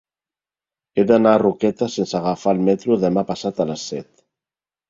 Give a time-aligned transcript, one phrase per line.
[0.95, 4.13] He d'anar a Roquetes sense agafar el metro demà passat a les set.